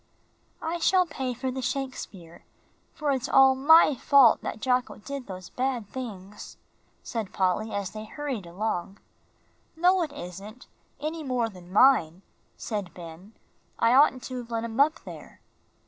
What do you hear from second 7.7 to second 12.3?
as they hurried along. "No, it isn't, any more than mine,"